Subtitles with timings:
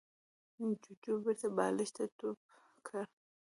[0.83, 2.39] جوجو بېرته بالښت ته ټوپ
[2.85, 2.93] کړ.